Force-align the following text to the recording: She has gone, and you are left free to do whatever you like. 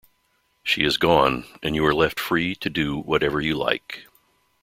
She 0.63 0.81
has 0.83 0.97
gone, 0.97 1.45
and 1.61 1.75
you 1.75 1.85
are 1.85 1.93
left 1.93 2.19
free 2.19 2.55
to 2.55 2.71
do 2.71 2.97
whatever 2.97 3.39
you 3.39 3.53
like. 3.53 4.07